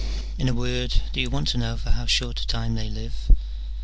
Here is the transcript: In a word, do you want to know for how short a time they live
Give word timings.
In 0.39 0.49
a 0.49 0.53
word, 0.55 1.03
do 1.13 1.21
you 1.21 1.29
want 1.29 1.47
to 1.49 1.59
know 1.59 1.77
for 1.77 1.91
how 1.91 2.07
short 2.07 2.41
a 2.41 2.47
time 2.47 2.73
they 2.73 2.89
live 2.89 3.29